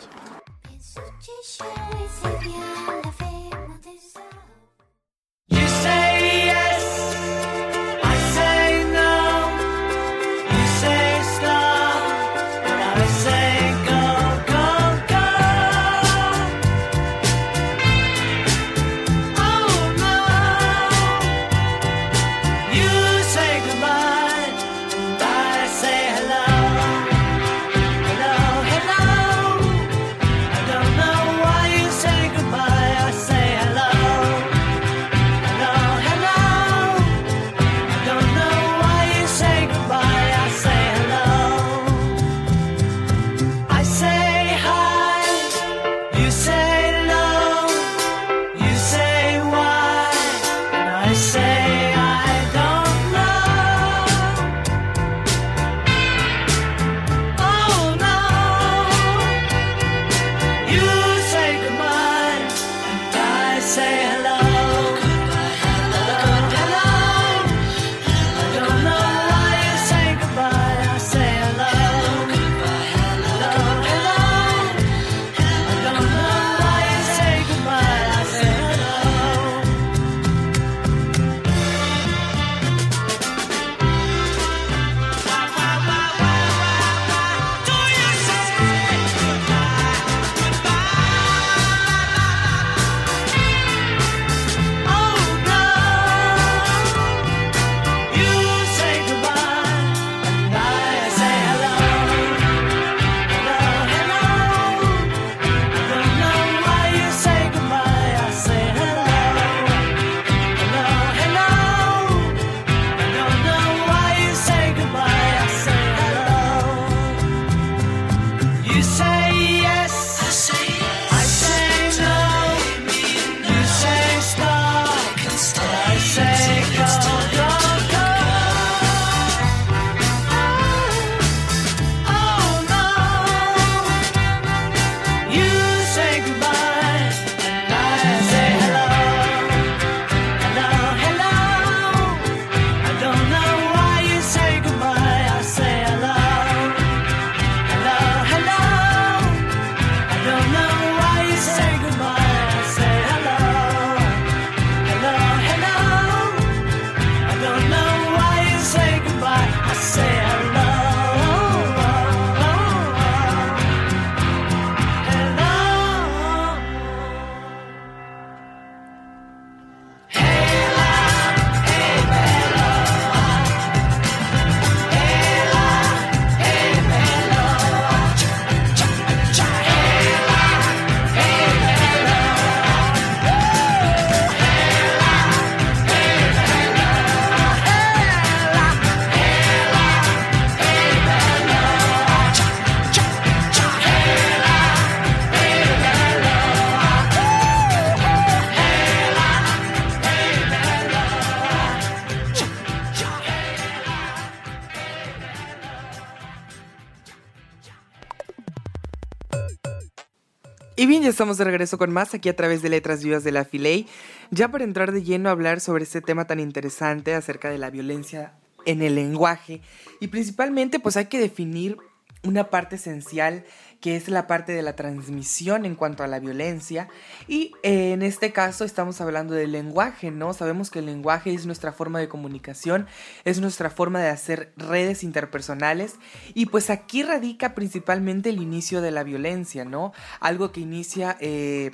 Estamos 211.08 211.38
de 211.38 211.44
regreso 211.44 211.78
con 211.78 211.92
más 211.92 212.14
aquí 212.14 212.28
a 212.28 212.34
través 212.34 212.62
de 212.62 212.68
Letras 212.68 213.04
Vivas 213.04 213.22
de 213.22 213.30
la 213.30 213.44
Filey. 213.44 213.86
Ya 214.32 214.50
para 214.50 214.64
entrar 214.64 214.90
de 214.90 215.04
lleno 215.04 215.28
a 215.28 215.32
hablar 215.32 215.60
sobre 215.60 215.84
este 215.84 216.00
tema 216.00 216.26
tan 216.26 216.40
interesante 216.40 217.14
acerca 217.14 217.48
de 217.48 217.58
la 217.58 217.70
violencia 217.70 218.32
en 218.64 218.82
el 218.82 218.96
lenguaje. 218.96 219.62
Y 220.00 220.08
principalmente, 220.08 220.80
pues 220.80 220.96
hay 220.96 221.06
que 221.06 221.20
definir 221.20 221.76
una 222.24 222.50
parte 222.50 222.74
esencial 222.74 223.44
que 223.80 223.96
es 223.96 224.08
la 224.08 224.26
parte 224.26 224.52
de 224.52 224.62
la 224.62 224.74
transmisión 224.74 225.64
en 225.64 225.74
cuanto 225.74 226.02
a 226.02 226.06
la 226.06 226.18
violencia. 226.18 226.88
Y 227.28 227.52
eh, 227.62 227.92
en 227.92 228.02
este 228.02 228.32
caso 228.32 228.64
estamos 228.64 229.00
hablando 229.00 229.34
del 229.34 229.52
lenguaje, 229.52 230.10
¿no? 230.10 230.32
Sabemos 230.32 230.70
que 230.70 230.80
el 230.80 230.86
lenguaje 230.86 231.32
es 231.32 231.46
nuestra 231.46 231.72
forma 231.72 231.98
de 231.98 232.08
comunicación, 232.08 232.86
es 233.24 233.40
nuestra 233.40 233.70
forma 233.70 234.00
de 234.00 234.08
hacer 234.08 234.52
redes 234.56 235.04
interpersonales. 235.04 235.96
Y 236.34 236.46
pues 236.46 236.70
aquí 236.70 237.02
radica 237.02 237.54
principalmente 237.54 238.30
el 238.30 238.40
inicio 238.40 238.80
de 238.80 238.90
la 238.90 239.04
violencia, 239.04 239.64
¿no? 239.64 239.92
Algo 240.20 240.52
que 240.52 240.60
inicia... 240.60 241.16
Eh, 241.20 241.72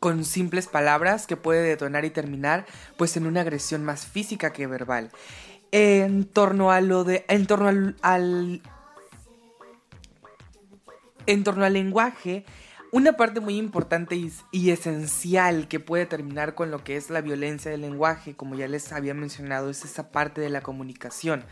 con 0.00 0.26
simples 0.26 0.66
palabras 0.66 1.26
que 1.26 1.38
puede 1.38 1.66
detonar 1.66 2.04
y 2.04 2.10
terminar 2.10 2.66
pues 2.98 3.16
en 3.16 3.26
una 3.26 3.40
agresión 3.40 3.82
más 3.86 4.04
física 4.04 4.52
que 4.52 4.66
verbal. 4.66 5.10
En 5.72 6.26
torno 6.26 6.70
a 6.70 6.82
lo 6.82 7.04
de 7.04 7.24
en 7.26 7.46
torno 7.46 7.94
al 8.02 8.60
en 11.26 11.44
torno 11.44 11.64
al 11.64 11.72
lenguaje, 11.72 12.44
una 12.94 13.14
parte 13.14 13.40
muy 13.40 13.56
importante 13.56 14.14
y, 14.52 14.70
esencial 14.70 15.66
que 15.66 15.80
puede 15.80 16.06
terminar 16.06 16.54
con 16.54 16.70
lo 16.70 16.84
que 16.84 16.96
es 16.96 17.10
la 17.10 17.22
violencia 17.22 17.70
del 17.70 17.80
lenguaje, 17.80 18.34
como 18.34 18.54
ya 18.54 18.68
les 18.68 18.92
había 18.92 19.14
mencionado, 19.14 19.68
es 19.68 19.84
esa 19.84 20.12
parte 20.12 20.40
de 20.40 20.48
la 20.48 20.60
comunicación. 20.60 21.44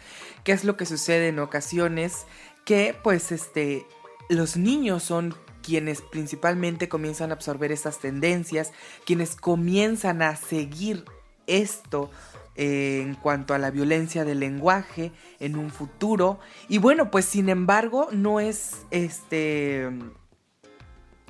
¿Qué 0.45 0.53
es 0.53 0.63
lo 0.63 0.77
que 0.77 0.87
sucede 0.87 1.27
en 1.29 1.41
ocasiones? 1.41 2.27
Que 2.65 2.95
pues 3.03 3.33
este, 3.33 3.85
los 4.29 4.57
niños 4.57 5.03
son 5.03 5.35
quienes 5.63 6.01
principalmente 6.01 6.89
comienzan 6.89 7.31
a 7.31 7.35
absorber 7.35 7.73
estas 7.73 7.99
tendencias, 7.99 8.73
quienes 9.05 9.35
comienzan 9.35 10.23
a 10.23 10.37
seguir 10.37 11.05
esto 11.49 12.11
en 12.55 13.15
cuanto 13.15 13.55
a 13.55 13.59
la 13.59 13.71
violencia 13.71 14.25
del 14.25 14.41
lenguaje 14.41 15.13
en 15.41 15.57
un 15.57 15.71
futuro. 15.71 16.39
Y 16.69 16.79
bueno, 16.79 17.11
pues 17.11 17.25
sin 17.25 17.49
embargo, 17.49 18.09
no 18.13 18.41
es 18.41 18.87
este. 18.91 19.91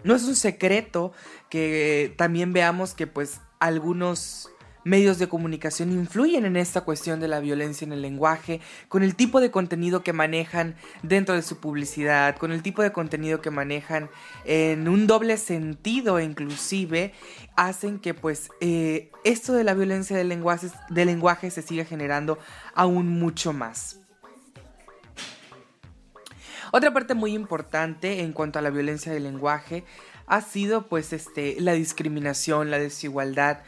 No 0.04 0.16
es 0.16 0.24
un 0.24 0.34
secreto 0.34 1.12
que 1.48 2.14
también 2.16 2.52
veamos 2.52 2.94
que 2.94 3.06
pues 3.06 3.40
algunos 3.60 4.51
medios 4.84 5.18
de 5.18 5.28
comunicación 5.28 5.92
influyen 5.92 6.44
en 6.44 6.56
esta 6.56 6.82
cuestión 6.82 7.20
de 7.20 7.28
la 7.28 7.40
violencia 7.40 7.84
en 7.84 7.92
el 7.92 8.02
lenguaje, 8.02 8.60
con 8.88 9.02
el 9.02 9.14
tipo 9.14 9.40
de 9.40 9.50
contenido 9.50 10.02
que 10.02 10.12
manejan 10.12 10.74
dentro 11.02 11.34
de 11.34 11.42
su 11.42 11.58
publicidad, 11.58 12.36
con 12.36 12.52
el 12.52 12.62
tipo 12.62 12.82
de 12.82 12.92
contenido 12.92 13.40
que 13.40 13.50
manejan 13.50 14.10
en 14.44 14.88
un 14.88 15.06
doble 15.06 15.36
sentido 15.36 16.20
inclusive, 16.20 17.12
hacen 17.56 17.98
que 17.98 18.14
pues 18.14 18.50
eh, 18.60 19.10
esto 19.24 19.52
de 19.52 19.64
la 19.64 19.74
violencia 19.74 20.16
del 20.16 20.28
lenguaje, 20.28 20.68
del 20.90 21.06
lenguaje 21.06 21.50
se 21.50 21.62
siga 21.62 21.84
generando 21.84 22.38
aún 22.74 23.08
mucho 23.08 23.52
más. 23.52 23.98
Otra 26.74 26.90
parte 26.92 27.12
muy 27.14 27.34
importante 27.34 28.20
en 28.20 28.32
cuanto 28.32 28.58
a 28.58 28.62
la 28.62 28.70
violencia 28.70 29.12
del 29.12 29.24
lenguaje 29.24 29.84
ha 30.26 30.40
sido 30.40 30.86
pues 30.86 31.12
este 31.12 31.60
la 31.60 31.74
discriminación, 31.74 32.70
la 32.70 32.78
desigualdad, 32.78 33.58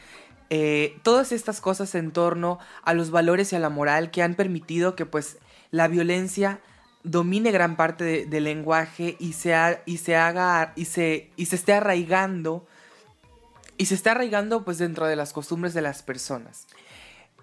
eh, 0.49 0.97
todas 1.03 1.31
estas 1.31 1.61
cosas 1.61 1.95
en 1.95 2.11
torno 2.11 2.59
a 2.83 2.93
los 2.93 3.09
valores 3.11 3.51
y 3.51 3.55
a 3.55 3.59
la 3.59 3.69
moral 3.69 4.11
que 4.11 4.21
han 4.21 4.35
permitido 4.35 4.95
que 4.95 5.05
pues 5.05 5.37
la 5.71 5.87
violencia 5.87 6.59
domine 7.03 7.51
gran 7.51 7.75
parte 7.75 8.25
del 8.25 8.43
lenguaje 8.43 9.15
y 9.19 9.33
se, 9.33 9.55
y 9.85 9.97
se 9.97 10.15
haga 10.15 10.73
y 10.75 10.85
se, 10.85 11.31
y 11.35 11.45
se 11.45 11.55
esté 11.55 11.73
arraigando 11.73 12.65
y 13.77 13.85
se 13.85 13.95
está 13.95 14.11
arraigando 14.11 14.63
pues 14.63 14.77
dentro 14.77 15.05
de 15.05 15.15
las 15.15 15.33
costumbres 15.33 15.73
de 15.73 15.81
las 15.81 16.03
personas. 16.03 16.67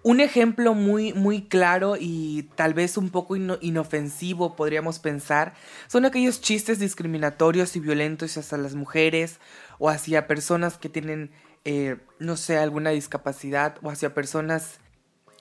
Un 0.04 0.20
ejemplo 0.20 0.75
muy, 0.75 1.12
muy 1.12 1.43
claro 1.43 1.96
y 1.99 2.50
tal 2.56 2.75
vez 2.75 2.96
un 2.96 3.10
poco 3.10 3.37
inofensivo 3.37 4.56
podríamos 4.56 4.99
pensar 4.99 5.54
son 5.87 6.04
aquellos 6.04 6.40
chistes 6.40 6.81
discriminatorios 6.81 7.76
y 7.76 7.81
violentos 7.81 8.37
hacia 8.37 8.58
las 8.58 8.75
mujeres 8.75 9.38
o 9.78 9.88
hacia 9.88 10.26
personas 10.26 10.76
que 10.76 10.88
tienen 10.88 11.31
eh, 11.64 11.97
no 12.19 12.37
sé, 12.37 12.59
alguna 12.59 12.91
discapacidad 12.91 13.76
o 13.82 13.91
hacia 13.91 14.14
personas 14.14 14.81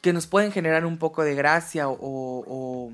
que 0.02 0.14
nos 0.14 0.28
pueden 0.28 0.52
generar 0.52 0.86
un 0.86 0.98
poco 0.98 1.24
de 1.24 1.36
gracia 1.36 1.88
o, 1.90 2.92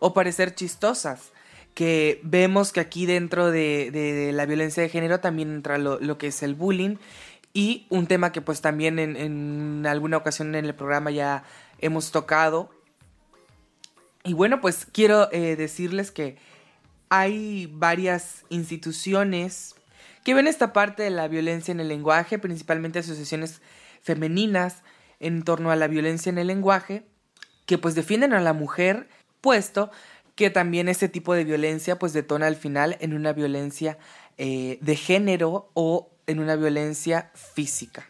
o, 0.00 0.14
parecer 0.14 0.54
chistosas. 0.54 1.32
Que 1.74 2.20
vemos 2.22 2.72
que 2.72 2.80
aquí 2.80 3.04
dentro 3.04 3.50
de, 3.50 4.30
la 4.32 4.46
violencia 4.46 4.82
de 4.82 4.88
género 4.88 5.20
también 5.20 5.52
entra 5.52 5.76
lo, 5.76 6.18
que 6.18 6.28
es 6.28 6.42
el 6.42 6.54
bullying 6.54 6.96
y 7.52 7.86
un 7.90 8.06
tema 8.06 8.30
que 8.30 8.40
pues 8.40 8.60
también 8.60 8.98
en, 8.98 9.84
alguna 9.86 10.18
ocasión 10.18 10.54
en 10.54 10.64
el 10.66 10.74
programa 10.74 11.10
ya 11.10 11.44
hemos 11.78 12.12
tocado. 12.12 12.70
Y 14.22 14.34
bueno, 14.34 14.60
pues 14.60 14.86
quiero 14.90 15.30
eh, 15.32 15.56
decirles 15.56 16.10
que 16.10 16.36
hay 17.08 17.68
varias 17.72 18.44
instituciones 18.50 19.74
que 20.24 20.34
ven 20.34 20.48
esta 20.48 20.72
parte 20.72 21.04
de 21.04 21.10
la 21.10 21.28
violencia 21.28 21.70
en 21.70 21.80
el 21.80 21.88
lenguaje, 21.88 22.38
principalmente 22.38 22.98
asociaciones 22.98 23.60
femeninas 24.02 24.82
en 25.20 25.44
torno 25.44 25.70
a 25.70 25.76
la 25.76 25.86
violencia 25.86 26.30
en 26.30 26.38
el 26.38 26.48
lenguaje, 26.48 27.06
que 27.66 27.78
pues 27.78 27.94
defienden 27.94 28.32
a 28.32 28.40
la 28.40 28.52
mujer, 28.52 29.08
puesto 29.40 29.90
que 30.34 30.50
también 30.50 30.88
ese 30.88 31.08
tipo 31.08 31.34
de 31.34 31.44
violencia 31.44 31.98
pues 31.98 32.12
detona 32.12 32.46
al 32.46 32.56
final 32.56 32.96
en 33.00 33.14
una 33.14 33.32
violencia 33.32 33.98
eh, 34.36 34.78
de 34.80 34.96
género 34.96 35.70
o 35.74 36.10
en 36.26 36.40
una 36.40 36.56
violencia 36.56 37.30
física. 37.34 38.08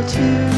To. 0.00 0.49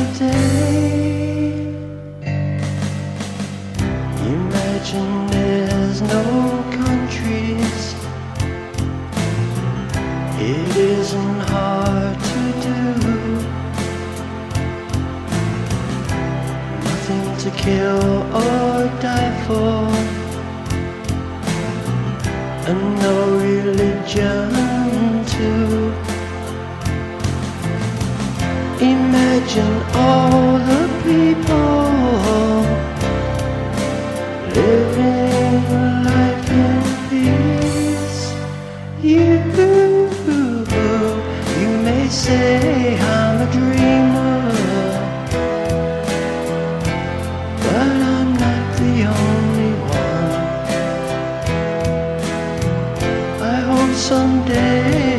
Someday 54.02 55.11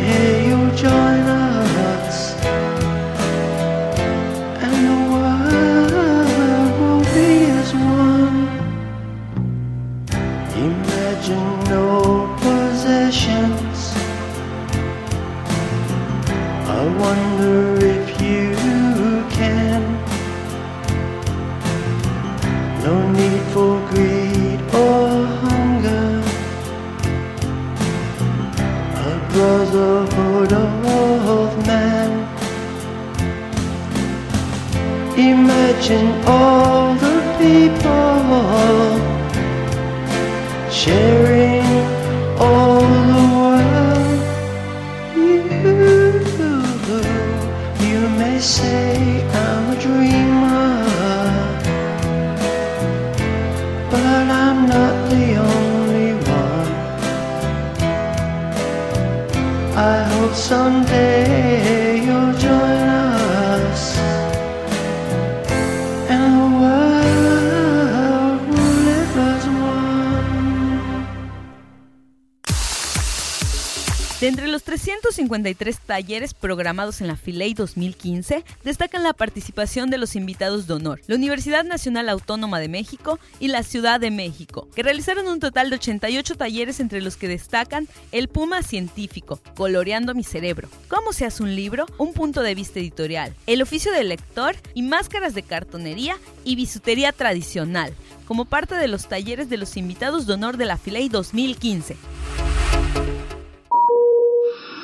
353 75.33 75.79
talleres 75.87 76.33
programados 76.35 77.01
en 77.01 77.07
la 77.07 77.15
Filey 77.15 77.55
2015, 77.55 78.43
destacan 78.63 79.01
la 79.01 79.13
participación 79.13 79.89
de 79.89 79.97
los 79.97 80.15
invitados 80.15 80.67
de 80.67 80.75
honor, 80.75 81.01
la 81.07 81.15
Universidad 81.15 81.63
Nacional 81.63 82.09
Autónoma 82.09 82.59
de 82.59 82.67
México 82.67 83.19
y 83.39 83.47
la 83.47 83.63
Ciudad 83.63 83.99
de 83.99 84.11
México, 84.11 84.67
que 84.75 84.83
realizaron 84.83 85.27
un 85.27 85.39
total 85.39 85.71
de 85.71 85.77
88 85.77 86.35
talleres 86.35 86.79
entre 86.79 87.01
los 87.01 87.17
que 87.17 87.27
destacan 87.27 87.87
El 88.11 88.27
Puma 88.27 88.61
Científico, 88.61 89.39
Coloreando 89.55 90.13
mi 90.13 90.23
Cerebro, 90.23 90.69
Cómo 90.87 91.13
se 91.13 91.25
hace 91.25 91.41
un 91.41 91.55
libro, 91.55 91.87
un 91.97 92.13
punto 92.13 92.43
de 92.43 92.53
vista 92.53 92.79
editorial, 92.79 93.33
El 93.47 93.63
oficio 93.63 93.91
del 93.91 94.09
lector 94.09 94.55
y 94.75 94.83
máscaras 94.83 95.33
de 95.33 95.41
cartonería 95.41 96.15
y 96.43 96.55
bisutería 96.55 97.11
tradicional, 97.11 97.91
como 98.27 98.45
parte 98.45 98.75
de 98.75 98.87
los 98.87 99.07
talleres 99.07 99.49
de 99.49 99.57
los 99.57 99.77
invitados 99.77 100.27
de 100.27 100.33
honor 100.33 100.57
de 100.57 100.65
la 100.65 100.77
Filey 100.77 101.09
2015. 101.09 101.97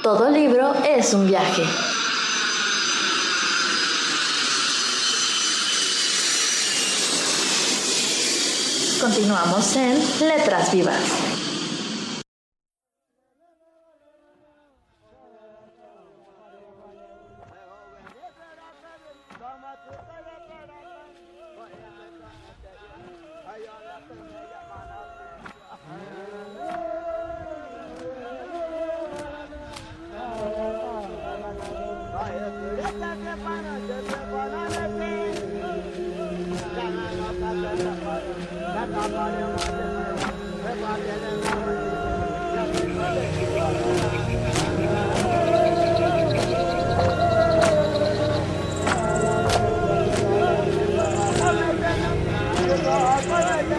Todo 0.10 0.28
libro 0.32 0.74
es 0.84 1.13
un 1.13 1.28
viaje. 1.28 1.62
Continuamos 9.00 9.75
en 9.75 10.00
Letras 10.28 10.72
Vivas. 10.72 11.38
Allah 52.89 53.22
Allah 53.22 53.60
Allah 53.62 53.79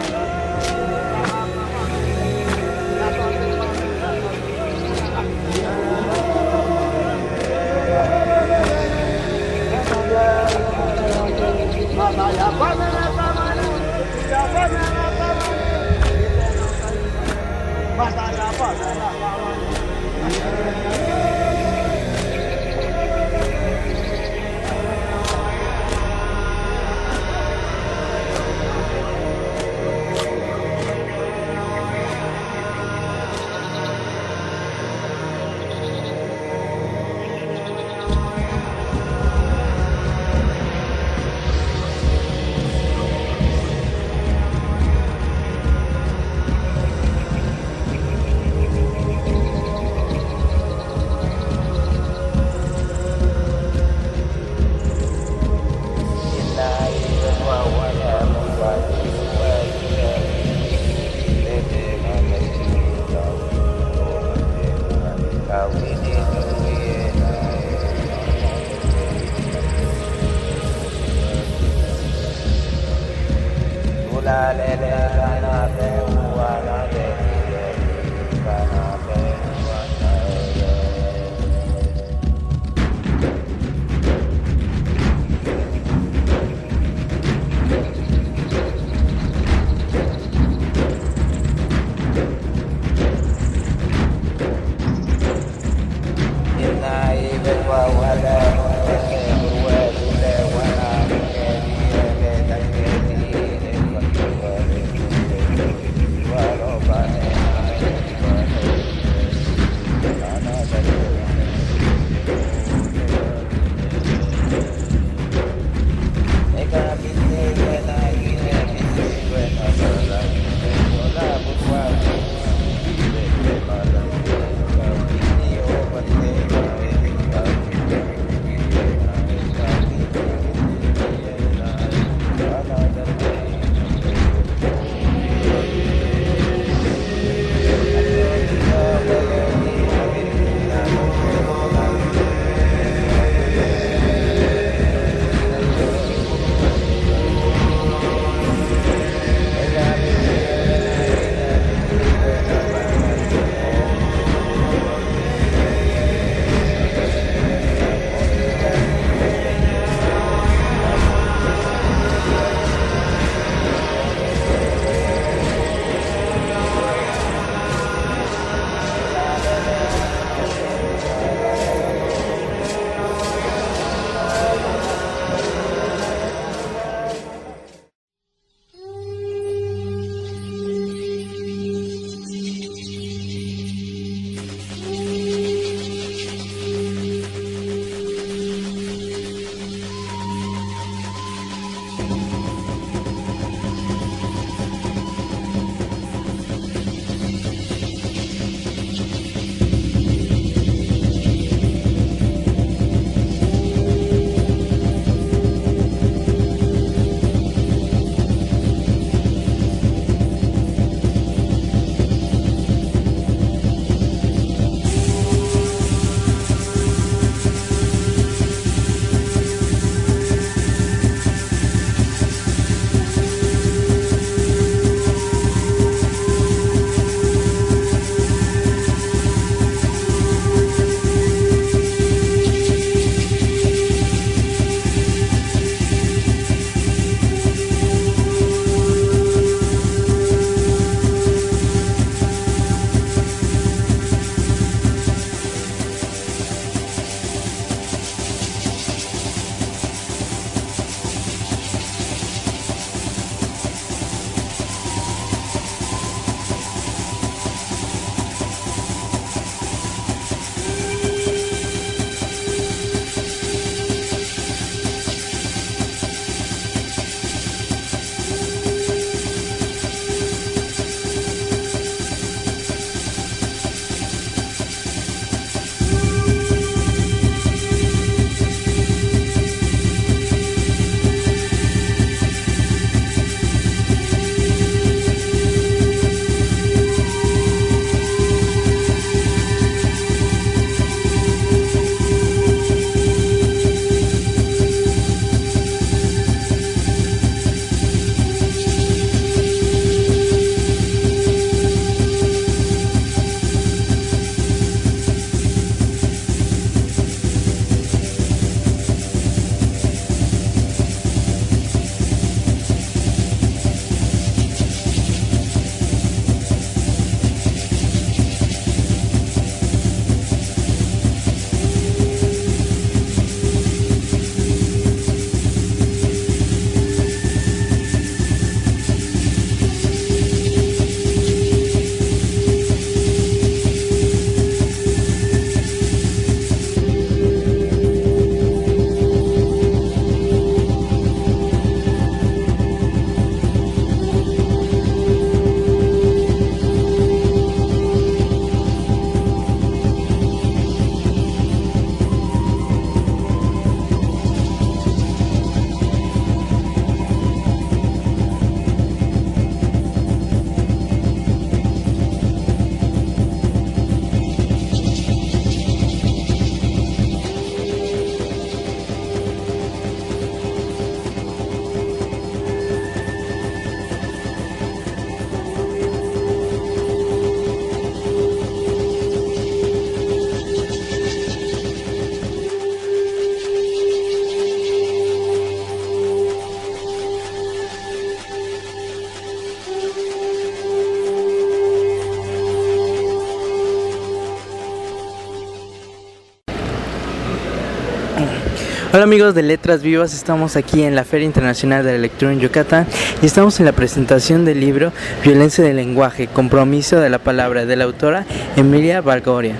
Hola 398.93 399.03
amigos 399.03 399.33
de 399.33 399.41
Letras 399.41 399.81
Vivas, 399.83 400.13
estamos 400.13 400.57
aquí 400.57 400.83
en 400.83 400.95
la 400.95 401.05
Feria 401.05 401.25
Internacional 401.25 401.85
de 401.85 401.93
la 401.93 401.97
Lectura 401.97 402.33
en 402.33 402.41
Yucatán 402.41 402.85
y 403.21 403.25
estamos 403.25 403.57
en 403.61 403.65
la 403.65 403.71
presentación 403.71 404.43
del 404.43 404.59
libro 404.59 404.91
Violencia 405.23 405.63
del 405.63 405.77
Lenguaje, 405.77 406.27
Compromiso 406.27 406.99
de 406.99 407.09
la 407.09 407.17
Palabra 407.17 407.65
de 407.65 407.77
la 407.77 407.85
autora 407.85 408.25
Emilia 408.57 408.99
Valgoria. 408.99 409.55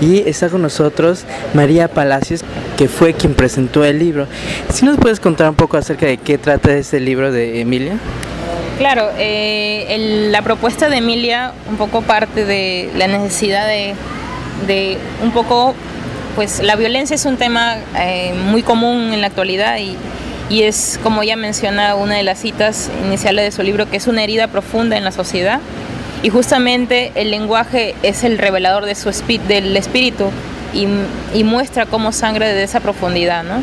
Y 0.00 0.26
está 0.26 0.48
con 0.48 0.62
nosotros 0.62 1.26
María 1.52 1.88
Palacios, 1.88 2.44
que 2.78 2.88
fue 2.88 3.12
quien 3.12 3.34
presentó 3.34 3.84
el 3.84 3.98
libro. 3.98 4.26
Si 4.72 4.86
nos 4.86 4.96
puedes 4.96 5.20
contar 5.20 5.50
un 5.50 5.56
poco 5.56 5.76
acerca 5.76 6.06
de 6.06 6.16
qué 6.16 6.38
trata 6.38 6.72
este 6.72 6.98
libro 6.98 7.30
de 7.30 7.60
Emilia. 7.60 7.98
Claro, 8.78 9.10
eh, 9.18 10.28
la 10.30 10.40
propuesta 10.40 10.88
de 10.88 10.96
Emilia 10.96 11.52
un 11.68 11.76
poco 11.76 12.00
parte 12.00 12.46
de 12.46 12.88
la 12.96 13.06
necesidad 13.06 13.66
de, 13.66 13.94
de 14.66 14.96
un 15.22 15.30
poco, 15.30 15.74
pues 16.34 16.62
la 16.62 16.76
violencia 16.76 17.14
es 17.14 17.24
un 17.24 17.36
tema 17.36 17.76
eh, 17.98 18.34
muy 18.50 18.62
común 18.62 19.12
en 19.12 19.20
la 19.20 19.26
actualidad 19.26 19.76
y, 19.78 19.96
y 20.48 20.62
es, 20.62 20.98
como 21.02 21.22
ella 21.22 21.36
menciona, 21.36 21.94
una 21.94 22.16
de 22.16 22.22
las 22.22 22.38
citas 22.38 22.90
iniciales 23.04 23.44
de 23.44 23.52
su 23.52 23.62
libro, 23.62 23.88
que 23.90 23.96
es 23.96 24.06
una 24.06 24.22
herida 24.22 24.48
profunda 24.48 24.96
en 24.96 25.04
la 25.04 25.12
sociedad. 25.12 25.60
Y 26.22 26.28
justamente 26.28 27.10
el 27.16 27.30
lenguaje 27.30 27.94
es 28.02 28.22
el 28.22 28.38
revelador 28.38 28.84
de 28.84 28.94
su 28.94 29.08
espi- 29.08 29.40
del 29.40 29.76
espíritu 29.76 30.30
y, 30.72 30.86
y 31.34 31.44
muestra 31.44 31.84
cómo 31.86 32.12
sangre 32.12 32.52
de 32.54 32.62
esa 32.62 32.80
profundidad, 32.80 33.42
¿no? 33.42 33.56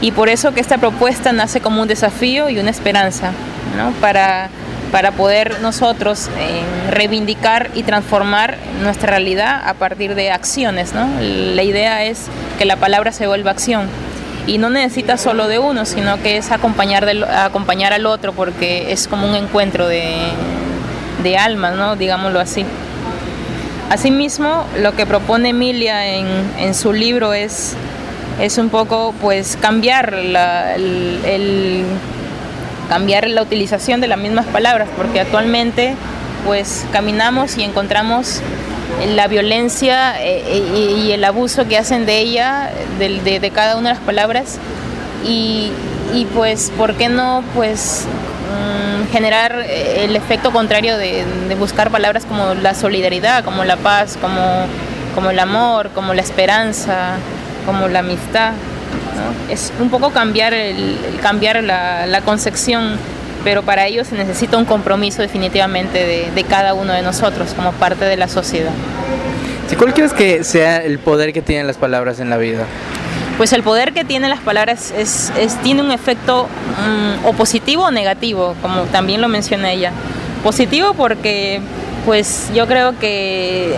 Y 0.00 0.10
por 0.10 0.28
eso 0.28 0.52
que 0.52 0.60
esta 0.60 0.78
propuesta 0.78 1.32
nace 1.32 1.60
como 1.60 1.80
un 1.80 1.88
desafío 1.88 2.50
y 2.50 2.58
una 2.58 2.70
esperanza, 2.70 3.30
¿no? 3.76 3.92
Para, 4.00 4.50
para 4.96 5.12
poder 5.12 5.60
nosotros 5.60 6.30
eh, 6.38 6.62
reivindicar 6.90 7.68
y 7.74 7.82
transformar 7.82 8.56
nuestra 8.82 9.10
realidad 9.10 9.60
a 9.68 9.74
partir 9.74 10.14
de 10.14 10.30
acciones, 10.30 10.94
¿no? 10.94 11.06
La 11.20 11.62
idea 11.62 12.04
es 12.06 12.28
que 12.58 12.64
la 12.64 12.76
palabra 12.76 13.12
se 13.12 13.26
vuelva 13.26 13.50
acción. 13.50 13.88
Y 14.46 14.56
no 14.56 14.70
necesita 14.70 15.18
solo 15.18 15.48
de 15.48 15.58
uno, 15.58 15.84
sino 15.84 16.22
que 16.22 16.38
es 16.38 16.50
acompañar, 16.50 17.04
al 17.04 18.06
otro, 18.06 18.32
porque 18.32 18.90
es 18.90 19.06
como 19.06 19.28
un 19.28 19.34
encuentro 19.34 19.86
de, 19.86 20.14
de 21.22 21.36
almas, 21.36 21.76
¿no? 21.76 21.94
Digámoslo 21.96 22.40
así. 22.40 22.64
Asimismo, 23.90 24.64
lo 24.78 24.96
que 24.96 25.04
propone 25.04 25.50
Emilia 25.50 26.06
en, 26.06 26.74
su 26.74 26.94
libro 26.94 27.34
es, 27.34 27.74
es 28.40 28.56
un 28.56 28.70
poco 28.70 29.14
pues 29.20 29.58
cambiar 29.60 30.14
el- 30.14 31.84
cambiar 32.88 33.28
la 33.28 33.42
utilización 33.42 34.00
de 34.00 34.08
las 34.08 34.18
mismas 34.18 34.46
palabras, 34.46 34.88
porque 34.96 35.20
actualmente 35.20 35.94
pues 36.44 36.86
caminamos 36.92 37.56
y 37.58 37.64
encontramos 37.64 38.40
la 39.14 39.26
violencia 39.26 40.14
eh, 40.22 40.62
y, 40.74 41.06
y 41.06 41.12
el 41.12 41.24
abuso 41.24 41.66
que 41.66 41.76
hacen 41.76 42.06
de 42.06 42.18
ella, 42.18 42.70
de, 42.98 43.40
de 43.40 43.50
cada 43.50 43.76
una 43.76 43.90
de 43.90 43.94
las 43.96 44.04
palabras, 44.04 44.58
y, 45.24 45.72
y, 46.14 46.24
pues, 46.26 46.72
¿por 46.76 46.94
qué 46.94 47.08
no 47.08 47.42
pues 47.54 48.04
mm, 48.52 49.12
generar 49.12 49.64
eh, 49.66 50.04
el 50.04 50.14
efecto 50.14 50.52
contrario 50.52 50.96
de, 50.96 51.24
de 51.48 51.54
buscar 51.56 51.90
palabras 51.90 52.24
como 52.24 52.54
la 52.54 52.74
solidaridad, 52.74 53.44
como 53.44 53.64
la 53.64 53.76
paz, 53.76 54.16
como, 54.20 54.66
como 55.14 55.30
el 55.30 55.38
amor, 55.38 55.90
como 55.94 56.14
la 56.14 56.22
esperanza, 56.22 57.16
como 57.66 57.88
la 57.88 58.00
amistad? 58.00 58.52
¿No? 59.16 59.52
Es 59.52 59.72
un 59.80 59.90
poco 59.90 60.10
cambiar, 60.10 60.54
el, 60.54 60.96
cambiar 61.22 61.62
la, 61.64 62.06
la 62.06 62.20
concepción, 62.20 62.96
pero 63.44 63.62
para 63.62 63.86
ello 63.86 64.04
se 64.04 64.14
necesita 64.16 64.56
un 64.56 64.64
compromiso 64.64 65.22
definitivamente 65.22 65.98
de, 66.04 66.30
de 66.34 66.44
cada 66.44 66.74
uno 66.74 66.92
de 66.92 67.02
nosotros 67.02 67.52
como 67.54 67.72
parte 67.72 68.04
de 68.04 68.16
la 68.16 68.28
sociedad. 68.28 68.70
Si 69.68 69.74
¿Cuál 69.76 69.94
crees 69.94 70.12
que 70.12 70.44
sea 70.44 70.76
el 70.78 70.98
poder 71.00 71.32
que 71.32 71.42
tienen 71.42 71.66
las 71.66 71.76
palabras 71.76 72.20
en 72.20 72.30
la 72.30 72.36
vida? 72.36 72.64
Pues 73.36 73.52
el 73.52 73.62
poder 73.62 73.92
que 73.92 74.04
tienen 74.04 74.30
las 74.30 74.40
palabras 74.40 74.92
es, 74.96 75.32
es- 75.38 75.56
tiene 75.62 75.82
un 75.82 75.90
efecto 75.90 76.46
mm, 76.46 77.26
o 77.26 77.32
positivo 77.32 77.84
o 77.84 77.90
negativo, 77.90 78.54
como 78.62 78.82
también 78.84 79.20
lo 79.20 79.28
menciona 79.28 79.70
ella. 79.72 79.90
Positivo 80.42 80.94
porque 80.94 81.60
pues 82.06 82.50
yo 82.54 82.68
creo 82.68 82.96
que 83.00 83.74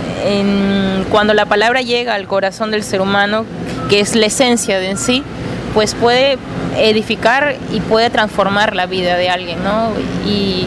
cuando 1.10 1.32
la 1.32 1.46
palabra 1.46 1.80
llega 1.80 2.14
al 2.14 2.28
corazón 2.28 2.70
del 2.70 2.84
ser 2.84 3.00
humano, 3.00 3.46
que 3.88 4.00
es 4.00 4.14
la 4.14 4.26
esencia 4.26 4.78
de 4.78 4.90
en 4.90 4.98
sí, 4.98 5.24
pues 5.72 5.94
puede 5.94 6.36
edificar 6.76 7.56
y 7.72 7.80
puede 7.80 8.10
transformar 8.10 8.76
la 8.76 8.84
vida 8.84 9.16
de 9.16 9.30
alguien, 9.30 9.64
¿no? 9.64 9.92
Y 10.26 10.66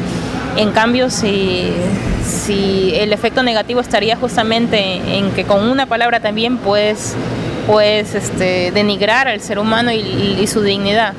en 0.58 0.72
cambio, 0.72 1.12
si, 1.12 1.72
si 2.26 2.94
el 2.96 3.14
efecto 3.14 3.44
negativo 3.44 3.80
estaría 3.80 4.16
justamente 4.16 4.96
en 5.18 5.30
que 5.32 5.46
con 5.46 5.64
una 5.70 5.86
palabra 5.86 6.20
también 6.20 6.58
puedes, 6.58 7.14
puedes 7.68 8.16
este, 8.16 8.72
denigrar 8.72 9.28
al 9.28 9.40
ser 9.40 9.60
humano 9.60 9.92
y, 9.92 10.48
su 10.48 10.64
dignidad. 10.64 11.14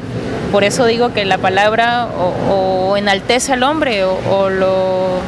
Por 0.50 0.64
eso 0.64 0.87
digo 0.87 1.14
que 1.14 1.24
la 1.24 1.38
palabra 1.38 2.09
o, 2.50 2.96
enaltece 2.96 3.52
al 3.52 3.62
hombre 3.62 4.05
o 4.05 4.50
lo, 4.50 5.20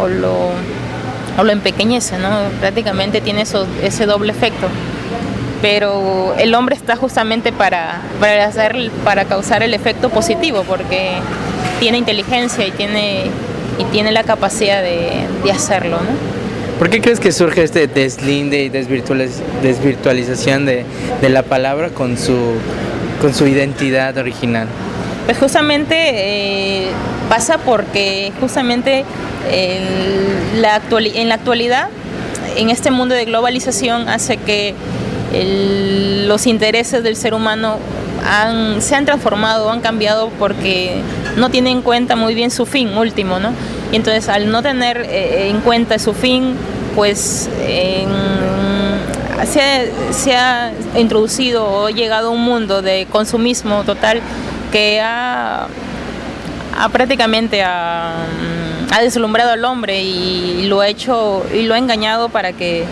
o, 0.00 0.08
lo, 0.08 0.50
o 1.38 1.44
lo 1.44 1.52
empequeñece, 1.52 2.18
¿no? 2.18 2.28
Prácticamente 2.60 3.20
tiene 3.20 3.42
eso, 3.42 3.66
ese 3.82 4.06
doble 4.06 4.32
efecto. 4.32 4.68
Pero 5.60 6.34
el 6.38 6.54
hombre 6.54 6.76
está 6.76 6.94
justamente 6.96 7.52
para, 7.52 8.00
para, 8.20 8.44
hacer, 8.46 8.90
para 9.04 9.24
causar 9.24 9.62
el 9.62 9.74
efecto 9.74 10.08
positivo, 10.08 10.64
porque 10.66 11.10
tiene 11.80 11.98
inteligencia 11.98 12.64
y 12.66 12.70
tiene, 12.70 13.24
y 13.78 13.84
tiene 13.90 14.12
la 14.12 14.22
capacidad 14.22 14.82
de, 14.82 15.10
de 15.42 15.50
hacerlo, 15.50 15.96
¿no? 15.96 16.38
¿Por 16.78 16.90
qué 16.90 17.00
crees 17.00 17.18
que 17.18 17.32
surge 17.32 17.64
este 17.64 17.88
deslinde 17.88 18.62
y 18.62 18.70
desvirtualiz- 18.70 19.42
desvirtualización 19.62 20.64
de, 20.64 20.84
de 21.20 21.28
la 21.28 21.42
palabra 21.42 21.88
con 21.88 22.16
su, 22.16 22.36
con 23.20 23.34
su 23.34 23.48
identidad 23.48 24.16
original? 24.16 24.68
Pues 25.26 25.38
justamente 25.38 25.96
eh, 25.98 26.86
pasa 27.28 27.58
porque 27.58 28.32
justamente 28.40 29.04
el- 29.50 30.60
la 30.62 30.76
actuali- 30.80 31.12
en 31.16 31.28
la 31.28 31.34
actualidad, 31.36 31.88
en 32.56 32.70
este 32.70 32.90
mundo 32.90 33.14
de 33.14 33.24
globalización, 33.24 34.08
hace 34.08 34.36
que 34.36 34.74
el- 35.32 36.26
los 36.28 36.46
intereses 36.46 37.02
del 37.02 37.16
ser 37.16 37.34
humano 37.34 37.78
han- 38.28 38.80
se 38.82 38.94
han 38.96 39.04
transformado, 39.04 39.70
han 39.70 39.80
cambiado 39.80 40.30
porque 40.38 41.00
no 41.36 41.50
tienen 41.50 41.78
en 41.78 41.82
cuenta 41.82 42.16
muy 42.16 42.34
bien 42.34 42.50
su 42.50 42.66
fin 42.66 42.96
último, 42.96 43.38
¿no? 43.38 43.52
Y 43.92 43.96
entonces 43.96 44.28
al 44.28 44.50
no 44.50 44.62
tener 44.62 45.06
eh, 45.08 45.48
en 45.50 45.60
cuenta 45.60 45.98
su 45.98 46.12
fin, 46.14 46.54
pues 46.94 47.48
en- 47.66 48.08
se, 49.46 49.60
ha, 49.62 50.12
se 50.12 50.34
ha 50.36 50.72
introducido 50.96 51.64
o 51.64 51.88
llegado 51.90 52.28
a 52.28 52.30
un 52.32 52.42
mundo 52.42 52.82
de 52.82 53.06
consumismo 53.10 53.84
total 53.84 54.20
que 54.72 55.00
ha, 55.00 55.68
ha 56.78 56.88
prácticamente 56.90 57.62
ha, 57.62 58.14
ha 58.90 59.00
deslumbrado 59.00 59.52
al 59.52 59.64
hombre 59.64 60.02
y 60.02 60.64
lo 60.66 60.80
ha 60.80 60.88
hecho 60.88 61.44
y 61.52 61.62
lo 61.62 61.74
ha 61.74 61.78
engañado 61.78 62.28
para 62.28 62.52
que 62.52 62.84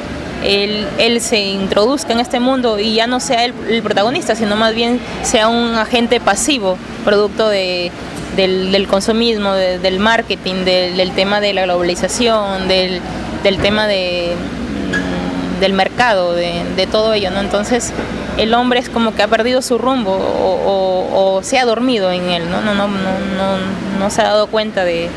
él, 0.45 0.87
él 0.99 1.21
se 1.21 1.39
introduzca 1.41 2.13
en 2.13 2.21
este 2.21 2.39
mundo 2.41 2.79
y 2.79 2.95
ya 2.95 3.07
no 3.07 3.21
sea 3.21 3.45
el 3.45 3.83
protagonista, 3.83 4.35
sino 4.35 4.55
más 4.57 4.75
bien 4.75 5.01
sea 5.23 5.49
un 5.49 5.75
agente 5.75 6.21
pasivo, 6.21 6.77
producto 7.05 7.49
de, 7.49 7.91
del, 8.37 8.71
del 8.73 8.87
consumismo, 8.87 9.53
de- 9.55 9.79
del 9.79 9.99
marketing, 9.99 10.65
del, 10.65 11.11
tema 11.13 11.41
de 11.41 11.55
la 11.55 11.63
globalización, 11.65 12.69
del, 12.69 13.01
del 13.43 13.57
tema 13.59 13.87
de, 13.87 14.35
mm, 14.37 15.61
del 15.61 15.73
mercado, 15.73 16.35
de, 16.35 16.63
de 16.77 16.87
todo 16.87 17.15
ello, 17.15 17.31
¿no? 17.31 17.41
Entonces 17.41 17.93
el 18.37 18.53
hombre 18.53 18.81
es 18.81 18.91
como 18.91 19.15
que 19.15 19.23
ha 19.23 19.29
perdido 19.29 19.63
su 19.63 19.79
rumbo 19.79 20.13
o, 20.13 20.61
o- 20.67 21.37
o 21.39 21.43
se 21.43 21.59
ha 21.59 21.65
dormido 21.65 22.11
en 22.13 22.29
él, 22.29 22.51
¿no? 22.51 22.61
No, 22.61 22.75
no, 22.75 22.87
no, 22.87 22.95
no, 23.39 23.99
no 23.99 24.11
se 24.11 24.21
ha 24.21 24.25
dado 24.25 24.49
cuenta 24.49 24.85
de, 24.85 25.09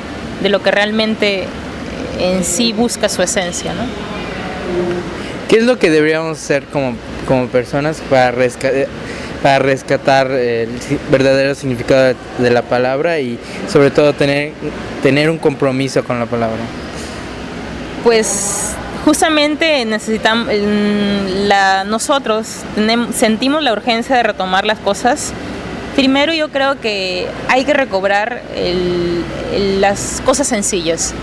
de 0.41 0.49
lo 0.49 0.61
que 0.61 0.71
realmente 0.71 1.45
en 2.19 2.43
sí 2.43 2.73
busca 2.73 3.09
su 3.09 3.21
esencia, 3.21 3.73
¿no? 3.73 3.81
¿Qué 5.47 5.57
es 5.57 5.63
lo 5.63 5.79
que 5.79 5.89
deberíamos 5.89 6.37
hacer 6.37 6.63
como, 6.65 6.95
como 7.27 7.47
personas 7.47 8.01
para, 8.09 8.31
resca- 8.31 8.71
eh, 8.71 8.87
para 9.41 9.59
rescatar 9.59 10.29
el 10.31 10.69
verdadero 11.11 11.55
significado 11.55 12.13
de, 12.37 12.49
la 12.51 12.61
palabra 12.61 13.19
y 13.19 13.39
sobre 13.67 13.89
todo 13.89 14.13
tener, 14.13 14.51
tener 15.01 15.29
un 15.29 15.37
compromiso 15.39 16.03
con 16.03 16.19
la 16.19 16.25
palabra? 16.27 16.59
Pues 18.03 18.73
justamente 19.05 19.83
necesitamos, 19.85 20.47
la, 20.53 21.83
nosotros 21.83 22.47
tenem- 22.77 23.11
sentimos 23.11 23.63
la 23.63 23.73
urgencia 23.73 24.17
de 24.17 24.23
retomar 24.23 24.65
las 24.65 24.79
cosas. 24.79 25.33
Primero 25.99 26.31
yo 26.33 26.47
creo 26.47 26.79
que 26.79 27.27
hay 27.49 27.65
que 27.65 27.73
recobrar 27.73 28.41
las 29.81 30.21
cosas 30.25 30.47
sencillas, 30.47 31.13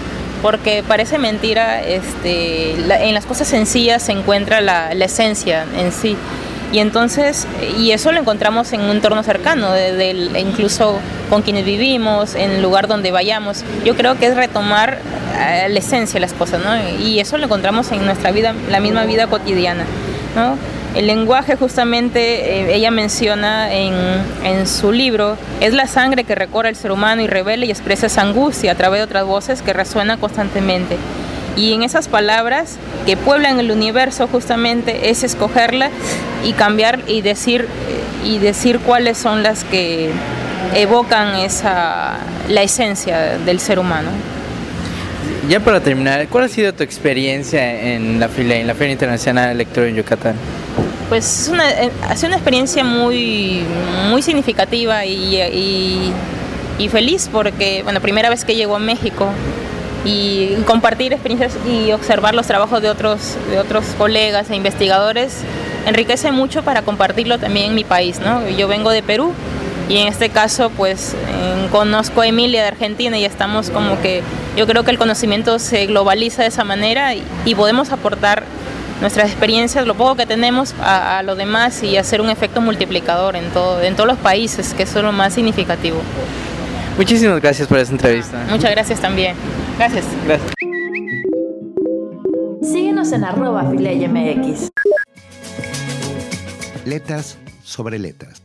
porque 0.43 0.85
parece 0.87 1.17
mentira, 1.17 1.83
este, 1.83 2.75
la- 2.87 3.03
en 3.03 3.15
las 3.15 3.25
cosas 3.25 3.49
sencillas 3.49 4.03
se 4.03 4.13
encuentra 4.13 4.61
la, 4.61 4.93
esencia 4.93 5.65
en 5.79 5.93
sí. 5.93 6.15
Y 6.75 6.81
entonces, 6.81 7.47
y 7.79 7.93
eso 7.93 8.13
lo 8.13 8.21
encontramos 8.21 8.71
en 8.75 8.83
un 8.83 8.91
entorno 8.91 9.23
cercano, 9.23 9.73
de- 9.73 10.31
incluso 10.39 10.99
con 11.31 11.41
quienes 11.41 11.65
vivimos, 11.65 12.35
en 12.35 12.51
el 12.51 12.61
lugar 12.63 12.87
donde 12.87 13.11
vayamos. 13.13 13.65
Yo 13.83 13.97
creo 13.97 14.19
que 14.19 14.27
es 14.27 14.37
retomar 14.37 14.99
eh, 15.41 15.69
la 15.71 15.79
esencia 15.79 16.17
de 16.17 16.21
las 16.21 16.35
cosas, 16.35 16.61
¿no? 16.63 17.01
Y 17.03 17.19
eso 17.19 17.39
lo 17.39 17.45
encontramos 17.45 17.91
en 17.93 18.05
nuestra 18.05 18.31
vida, 18.31 18.53
la 18.71 18.81
misma 18.81 19.07
vida 19.07 19.27
cotidiana, 19.27 19.87
¿no? 20.35 20.59
El 20.97 21.09
lenguaje 21.09 21.57
justamente, 21.57 22.61
eh, 22.61 22.75
ella 22.75 22.91
menciona 22.91 23.71
en, 23.71 24.67
su 24.67 24.93
libro, 24.93 25.37
es 25.61 25.75
la 25.75 25.87
sangre 25.87 26.25
que 26.25 26.35
recorre 26.35 26.71
el 26.71 26.77
ser 26.77 26.91
humano 26.91 27.21
y 27.21 27.27
revela 27.27 27.67
y 27.67 27.71
expresa 27.71 28.07
esa 28.07 28.23
angustia 28.23 28.73
a 28.73 28.75
través 28.77 29.01
de 29.01 29.05
otras 29.05 29.27
voces 29.27 29.61
que 29.61 29.75
resuenan 29.75 30.19
constantemente. 30.19 30.97
Y 31.55 31.75
en 31.75 31.83
esas 31.83 32.09
palabras 32.09 32.79
que 33.05 33.19
pueblan 33.19 33.61
el 33.61 33.71
universo 33.71 34.27
justamente 34.27 35.11
es 35.11 35.23
escogerla 35.23 35.91
y 36.43 36.55
cambiar 36.55 37.01
y 37.07 37.21
decir, 37.21 37.69
y 38.25 38.39
decir 38.39 38.79
cuáles 38.79 39.19
son 39.19 39.43
las 39.43 39.65
que 39.65 40.09
evocan 40.75 41.37
esa, 41.37 42.17
la 42.49 42.63
esencia 42.63 43.37
del 43.37 43.61
ser 43.61 43.79
humano. 43.79 44.09
Ya 45.47 45.61
para 45.61 45.81
terminar, 45.81 46.27
¿cuál 46.29 46.45
ha 46.45 46.49
sido 46.49 46.73
tu 46.73 46.83
experiencia 46.83 47.93
en 47.93 48.19
la 48.19 48.29
en 48.35 48.67
la 48.67 48.75
Feria 48.75 48.93
Internacional 48.93 49.59
de 49.59 49.89
en 49.89 49.95
Yucatán? 49.95 50.35
Pues 51.09 51.49
una, 51.53 51.71
eh, 51.71 51.91
una 52.25 52.37
experiencia 52.37 52.83
muy, 52.83 53.63
muy 54.11 54.23
significativa 54.23 55.05
y, 55.05 55.37
y, 55.37 56.13
y, 56.79 56.89
feliz 56.89 57.29
porque, 57.31 57.83
bueno, 57.85 58.01
primera 58.01 58.29
vez 58.29 58.45
que 58.45 58.57
llego 58.57 58.75
a 58.75 58.81
México 58.81 59.29
y 60.05 60.55
compartir 60.67 61.13
experiencias 61.13 61.53
y 61.69 61.93
observar 61.93 62.35
los 62.35 62.47
trabajos 62.47 62.83
de 62.83 62.91
otros, 62.91 63.37
de 63.51 63.59
otros 63.59 63.85
colegas 63.99 64.51
e 64.51 64.57
investigadores 64.57 65.43
enriquece 65.87 66.33
mucho 66.33 66.63
para 66.63 66.83
compartirlo 66.83 67.39
también 67.39 67.67
en 67.67 67.75
mi 67.75 67.85
país, 67.85 68.19
¿no? 68.19 68.49
Yo 68.51 68.67
vengo 68.69 68.91
de 68.91 69.03
Perú 69.03 69.33
y 69.89 69.99
en 69.99 70.09
este 70.09 70.31
caso 70.31 70.71
pues 70.71 71.15
conozco 71.71 72.21
a 72.21 72.27
Emilia 72.27 72.63
de 72.63 72.69
Argentina 72.69 73.17
y 73.19 73.25
estamos 73.25 73.71
como 73.71 74.01
que 74.01 74.23
yo 74.57 74.67
creo 74.67 74.85
que 74.85 74.91
el 74.91 74.99
conocimiento 74.99 75.59
se 75.59 75.87
globaliza 75.87 76.43
de 76.43 76.49
esa 76.49 76.65
manera 76.65 77.15
y, 77.15 77.55
podemos 77.55 77.93
aportar 77.93 78.45
nuestras 79.01 79.31
experiencias, 79.31 79.87
lo 79.87 79.95
poco 79.95 80.17
que 80.17 80.27
tenemos 80.27 80.75
a, 80.81 81.19
a 81.19 81.23
lo 81.23 81.37
demás 81.37 81.83
y 81.83 81.97
hacer 81.97 82.21
un 82.21 82.31
efecto 82.31 82.61
multiplicador 82.61 83.37
en, 83.37 83.51
todo, 83.51 83.83
en 83.83 83.95
todos 83.95 84.09
los 84.09 84.19
países, 84.19 84.75
que 84.75 84.85
eso 84.85 84.99
es 84.99 85.05
lo 85.05 85.13
más 85.13 85.35
significativo. 85.35 85.99
Muchísimas 86.97 87.41
gracias 87.43 87.69
por 87.69 87.79
esta 87.79 87.93
entrevista. 87.93 88.47
Muchas 88.49 88.71
gracias 88.71 89.01
también. 89.01 89.37
Gracias. 89.77 90.05
Gracias. 90.25 90.53
Síguenos 92.63 93.13
en 93.13 93.25
arroba 93.25 93.63
MX. 93.63 94.71
Letras 96.87 97.39
sobre 97.63 97.99
letras. 97.99 98.43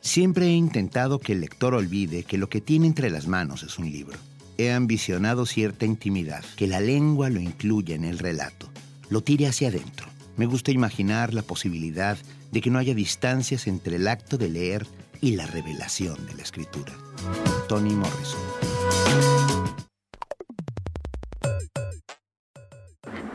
Siempre 0.00 0.46
he 0.46 0.52
intentado 0.52 1.20
que 1.20 1.32
el 1.32 1.40
lector 1.40 1.74
olvide 1.74 2.24
que 2.24 2.38
lo 2.38 2.48
que 2.48 2.60
tiene 2.60 2.88
entre 2.88 3.08
las 3.08 3.28
manos 3.28 3.62
es 3.62 3.78
un 3.78 3.90
libro. 3.90 4.18
He 4.58 4.72
ambicionado 4.72 5.46
cierta 5.46 5.86
intimidad, 5.86 6.44
que 6.56 6.66
la 6.66 6.80
lengua 6.80 7.30
lo 7.30 7.40
incluya 7.40 7.94
en 7.94 8.04
el 8.04 8.18
relato, 8.18 8.68
lo 9.12 9.20
tire 9.20 9.46
hacia 9.46 9.68
adentro. 9.68 10.06
Me 10.38 10.46
gusta 10.46 10.70
imaginar 10.70 11.34
la 11.34 11.42
posibilidad 11.42 12.16
de 12.50 12.60
que 12.62 12.70
no 12.70 12.78
haya 12.78 12.94
distancias 12.94 13.66
entre 13.66 13.96
el 13.96 14.08
acto 14.08 14.38
de 14.38 14.48
leer 14.48 14.86
y 15.20 15.36
la 15.36 15.46
revelación 15.46 16.26
de 16.26 16.34
la 16.34 16.42
escritura. 16.42 16.92
Tony 17.68 17.92
Morrison. 17.92 18.40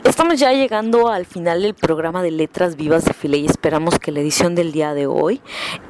Estamos 0.02 0.40
ya 0.40 0.52
llegando 0.52 1.10
al 1.10 1.26
final 1.26 1.62
del 1.62 1.74
programa 1.74 2.22
de 2.24 2.32
Letras 2.32 2.74
Vivas 2.74 3.04
de 3.04 3.12
File 3.12 3.38
y 3.38 3.46
esperamos 3.46 4.00
que 4.00 4.10
la 4.10 4.18
edición 4.18 4.56
del 4.56 4.72
día 4.72 4.94
de 4.94 5.06
hoy 5.06 5.40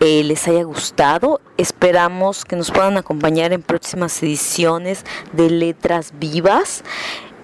eh, 0.01 0.23
les 0.23 0.47
haya 0.49 0.65
gustado. 0.65 1.41
Esperamos 1.57 2.45
que 2.45 2.57
nos 2.57 2.71
puedan 2.71 2.99
acompañar 2.99 3.55
en 3.55 3.63
próximas 3.63 4.23
ediciones 4.23 5.05
de 5.33 5.49
Letras 5.49 6.13
Vivas. 6.19 6.85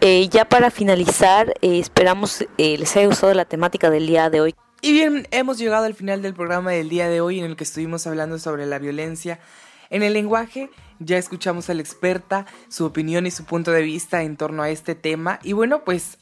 Eh, 0.06 0.28
ya 0.28 0.44
para 0.44 0.70
finalizar, 0.70 1.54
eh, 1.62 1.78
esperamos 1.78 2.46
les 2.58 2.94
haya 2.94 3.06
gustado 3.06 3.32
la 3.32 3.46
temática 3.46 3.88
del 3.88 4.06
día 4.06 4.28
de 4.28 4.42
hoy. 4.42 4.54
Y 4.82 4.92
bien, 4.92 5.26
hemos 5.30 5.56
llegado 5.56 5.86
al 5.86 5.94
final 5.94 6.20
del 6.20 6.34
programa 6.34 6.72
del 6.72 6.90
día 6.90 7.08
de 7.08 7.22
hoy 7.22 7.38
en 7.38 7.46
el 7.46 7.56
que 7.56 7.64
estuvimos 7.64 8.06
hablando 8.06 8.38
sobre 8.38 8.66
la 8.66 8.78
violencia 8.78 9.40
en 9.88 10.02
el 10.02 10.12
lenguaje. 10.12 10.68
Ya 10.98 11.16
escuchamos 11.16 11.70
a 11.70 11.74
la 11.74 11.80
experta, 11.80 12.44
su 12.68 12.84
opinión 12.84 13.26
y 13.26 13.30
su 13.30 13.46
punto 13.46 13.70
de 13.70 13.80
vista 13.80 14.22
en 14.24 14.36
torno 14.36 14.62
a 14.62 14.68
este 14.68 14.94
tema. 14.94 15.40
Y 15.42 15.54
bueno, 15.54 15.84
pues 15.84 16.18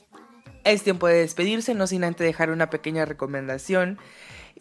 es 0.62 0.84
tiempo 0.84 1.08
de 1.08 1.16
despedirse, 1.16 1.74
no 1.74 1.88
sin 1.88 2.04
antes 2.04 2.24
dejar 2.24 2.52
una 2.52 2.70
pequeña 2.70 3.04
recomendación. 3.04 3.98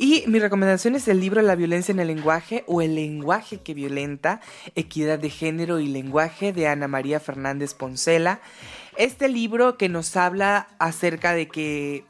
Y 0.02 0.24
mi 0.26 0.40
recomendación 0.40 0.96
es 0.96 1.08
el 1.08 1.20
libro 1.20 1.44
La 1.44 1.54
violencia 1.54 1.92
en 1.92 2.00
el 2.00 2.08
lenguaje 2.08 2.64
o 2.66 2.82
El 2.82 2.96
lenguaje 2.96 3.60
que 3.60 3.76
violenta, 3.76 4.42
equidad 4.74 5.20
de 5.20 5.30
género 5.30 5.80
y 5.80 5.86
lenguaje 5.86 6.54
de 6.54 6.68
Ana 6.68 6.88
María 6.88 7.20
Fernández 7.20 7.76
Poncela. 7.76 8.42
Este 8.98 9.30
libro 9.30 9.78
que 9.78 9.90
nos 9.90 10.18
habla 10.18 10.70
acerca 10.80 11.34
de 11.34 11.48
que 11.48 12.04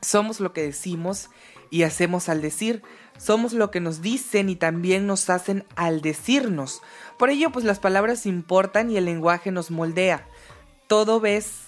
somos 0.00 0.40
lo 0.40 0.54
que 0.54 0.62
decimos 0.62 1.28
y 1.68 1.82
hacemos 1.82 2.30
al 2.30 2.40
decir. 2.40 2.80
Somos 3.18 3.52
lo 3.52 3.70
que 3.70 3.80
nos 3.80 4.00
dicen 4.00 4.48
y 4.48 4.56
también 4.56 5.06
nos 5.06 5.28
hacen 5.28 5.66
al 5.76 6.00
decirnos. 6.00 6.80
Por 7.18 7.28
ello, 7.28 7.52
pues 7.52 7.66
las 7.66 7.80
palabras 7.80 8.24
importan 8.24 8.90
y 8.90 8.96
el 8.96 9.04
lenguaje 9.04 9.52
nos 9.52 9.70
moldea. 9.70 10.26
Todo 10.86 11.20
ves 11.20 11.64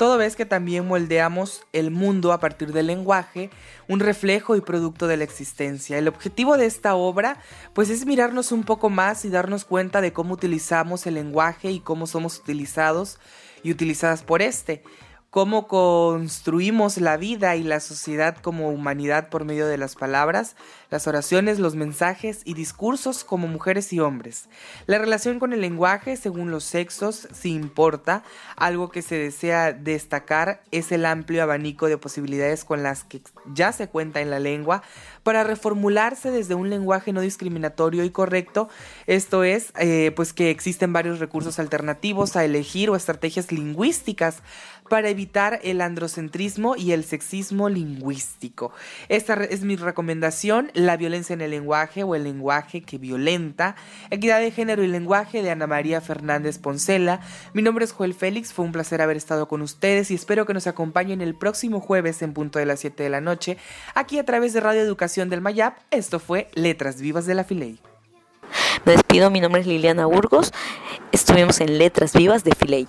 todo 0.00 0.16
ves 0.16 0.34
que 0.34 0.46
también 0.46 0.88
moldeamos 0.88 1.66
el 1.74 1.90
mundo 1.90 2.32
a 2.32 2.40
partir 2.40 2.72
del 2.72 2.86
lenguaje, 2.86 3.50
un 3.86 4.00
reflejo 4.00 4.56
y 4.56 4.62
producto 4.62 5.06
de 5.06 5.18
la 5.18 5.24
existencia. 5.24 5.98
El 5.98 6.08
objetivo 6.08 6.56
de 6.56 6.64
esta 6.64 6.94
obra 6.94 7.38
pues 7.74 7.90
es 7.90 8.06
mirarnos 8.06 8.50
un 8.50 8.62
poco 8.62 8.88
más 8.88 9.26
y 9.26 9.28
darnos 9.28 9.66
cuenta 9.66 10.00
de 10.00 10.14
cómo 10.14 10.32
utilizamos 10.32 11.06
el 11.06 11.16
lenguaje 11.16 11.70
y 11.70 11.80
cómo 11.80 12.06
somos 12.06 12.38
utilizados 12.38 13.18
y 13.62 13.72
utilizadas 13.72 14.22
por 14.22 14.40
este 14.40 14.82
cómo 15.30 15.68
construimos 15.68 16.98
la 16.98 17.16
vida 17.16 17.54
y 17.54 17.62
la 17.62 17.78
sociedad 17.78 18.36
como 18.36 18.70
humanidad 18.70 19.28
por 19.28 19.44
medio 19.44 19.68
de 19.68 19.78
las 19.78 19.94
palabras, 19.94 20.56
las 20.90 21.06
oraciones, 21.06 21.60
los 21.60 21.76
mensajes 21.76 22.40
y 22.44 22.54
discursos 22.54 23.22
como 23.22 23.46
mujeres 23.46 23.92
y 23.92 24.00
hombres. 24.00 24.48
La 24.86 24.98
relación 24.98 25.38
con 25.38 25.52
el 25.52 25.60
lenguaje 25.60 26.16
según 26.16 26.50
los 26.50 26.64
sexos, 26.64 27.28
si 27.32 27.52
importa, 27.52 28.24
algo 28.56 28.90
que 28.90 29.02
se 29.02 29.14
desea 29.14 29.72
destacar 29.72 30.62
es 30.72 30.90
el 30.90 31.06
amplio 31.06 31.44
abanico 31.44 31.86
de 31.86 31.96
posibilidades 31.96 32.64
con 32.64 32.82
las 32.82 33.04
que 33.04 33.22
ya 33.54 33.70
se 33.70 33.88
cuenta 33.88 34.20
en 34.20 34.30
la 34.30 34.40
lengua. 34.40 34.82
Para 35.22 35.44
reformularse 35.44 36.32
desde 36.32 36.56
un 36.56 36.70
lenguaje 36.70 37.12
no 37.12 37.20
discriminatorio 37.20 38.02
y 38.02 38.10
correcto, 38.10 38.68
esto 39.06 39.44
es, 39.44 39.72
eh, 39.78 40.12
pues 40.16 40.32
que 40.32 40.50
existen 40.50 40.92
varios 40.92 41.20
recursos 41.20 41.60
alternativos 41.60 42.34
a 42.34 42.44
elegir 42.44 42.90
o 42.90 42.96
estrategias 42.96 43.52
lingüísticas 43.52 44.42
para 44.90 45.08
evitar 45.08 45.60
el 45.62 45.80
androcentrismo 45.80 46.76
y 46.76 46.92
el 46.92 47.04
sexismo 47.04 47.70
lingüístico. 47.70 48.72
Esta 49.08 49.34
es 49.44 49.62
mi 49.62 49.76
recomendación, 49.76 50.70
La 50.74 50.98
violencia 50.98 51.32
en 51.32 51.40
el 51.40 51.52
lenguaje 51.52 52.02
o 52.02 52.14
el 52.14 52.24
lenguaje 52.24 52.82
que 52.82 52.98
violenta, 52.98 53.76
Equidad 54.10 54.40
de 54.40 54.50
género 54.50 54.82
y 54.82 54.88
lenguaje 54.88 55.42
de 55.42 55.50
Ana 55.50 55.66
María 55.66 56.02
Fernández 56.02 56.58
Poncela. 56.58 57.20
Mi 57.54 57.62
nombre 57.62 57.86
es 57.86 57.92
Joel 57.92 58.12
Félix, 58.12 58.52
fue 58.52 58.64
un 58.66 58.72
placer 58.72 59.00
haber 59.00 59.16
estado 59.16 59.48
con 59.48 59.62
ustedes 59.62 60.10
y 60.10 60.14
espero 60.14 60.44
que 60.44 60.54
nos 60.54 60.66
acompañen 60.66 61.22
el 61.22 61.34
próximo 61.34 61.80
jueves 61.80 62.20
en 62.20 62.34
punto 62.34 62.58
de 62.58 62.66
las 62.66 62.80
7 62.80 63.02
de 63.02 63.10
la 63.10 63.20
noche, 63.20 63.56
aquí 63.94 64.18
a 64.18 64.24
través 64.24 64.52
de 64.52 64.60
Radio 64.60 64.82
Educación 64.82 65.30
del 65.30 65.40
Mayap. 65.40 65.78
Esto 65.90 66.18
fue 66.18 66.50
Letras 66.54 67.00
Vivas 67.00 67.26
de 67.26 67.34
la 67.36 67.44
Filey. 67.44 67.78
Me 68.84 68.92
despido, 68.92 69.30
mi 69.30 69.40
nombre 69.40 69.60
es 69.60 69.68
Liliana 69.68 70.06
Burgos. 70.06 70.52
Estuvimos 71.12 71.60
en 71.60 71.78
Letras 71.78 72.12
Vivas 72.12 72.42
de 72.42 72.56
Filey. 72.56 72.88